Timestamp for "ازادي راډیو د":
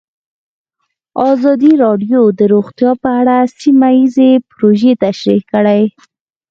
1.31-2.41